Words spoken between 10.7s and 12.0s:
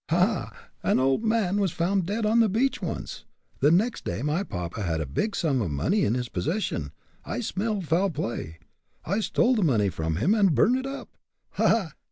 it up. Ha! ha!